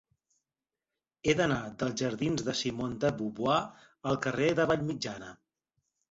[1.25, 3.57] He d'anar dels jardins de Simone de Beauvoir
[4.13, 5.29] al carrer de Vallmitjana.